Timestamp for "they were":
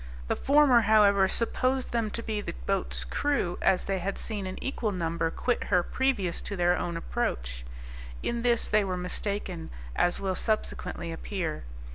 8.67-8.97